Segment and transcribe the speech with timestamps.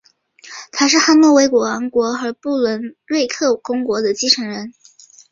[0.71, 4.73] 他是汉诺威王国和不伦瑞克公国的继承人。